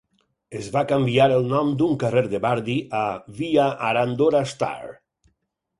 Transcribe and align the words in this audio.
Es 0.59 0.69
va 0.75 0.81
canviar 0.91 1.27
el 1.33 1.45
nom 1.51 1.69
d'un 1.81 1.93
carrer 2.05 2.23
de 2.33 2.41
Bardi 2.49 2.79
a 3.01 3.05
"Via 3.43 3.71
Arandora 3.91 4.45
Star". 4.57 4.79